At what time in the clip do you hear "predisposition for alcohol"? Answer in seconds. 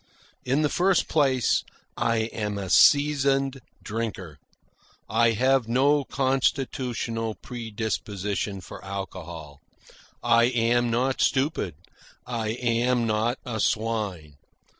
7.35-9.59